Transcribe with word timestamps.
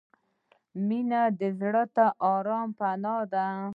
•مینه 0.87 1.21
د 1.39 1.41
زړه 1.59 1.83
د 1.95 1.97
آرام 2.33 2.69
پناه 2.79 3.23
ده. 3.33 3.45